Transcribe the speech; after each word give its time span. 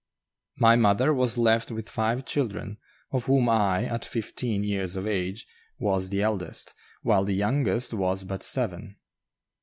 My 0.57 0.75
mother 0.75 1.13
was 1.13 1.37
left 1.37 1.69
with 1.69 1.87
five 1.87 2.25
children, 2.25 2.79
of 3.11 3.25
whom 3.27 3.47
I, 3.47 3.83
at 3.85 4.03
fifteen 4.03 4.63
years 4.63 4.95
of 4.95 5.05
age, 5.05 5.45
was 5.77 6.09
the 6.09 6.23
eldest, 6.23 6.73
while 7.03 7.23
the 7.23 7.35
youngest 7.35 7.93
was 7.93 8.23
but 8.23 8.41
seven. 8.41 8.95